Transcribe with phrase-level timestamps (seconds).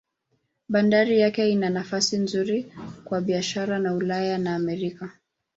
[0.69, 5.09] Bandari yake ina nafasi nzuri kwa biashara na Ulaya na Amerika.